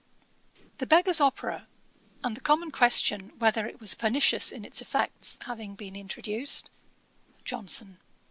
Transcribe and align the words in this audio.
The 0.79 0.87
Beggar's 0.87 1.21
Opera, 1.21 1.67
and 2.23 2.35
the 2.35 2.41
common 2.41 2.71
question, 2.71 3.37
whether 3.37 3.67
it 3.67 3.79
was 3.79 3.93
pernicious 3.93 4.51
in 4.51 4.65
its 4.65 4.81
effects, 4.81 5.37
having 5.43 5.75
been 5.75 5.95
introduced; 5.95 6.71
JOHNSON. 7.45 7.99